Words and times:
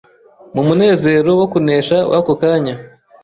mu 0.53 0.61
munezero 0.67 1.29
wo 1.39 1.45
kunesha 1.51 1.97
w'ako 2.11 2.33
kanya 2.41 2.75